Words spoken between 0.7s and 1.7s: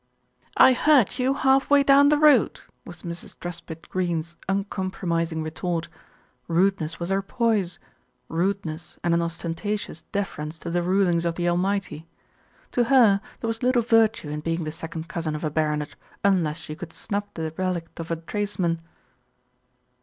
heard you half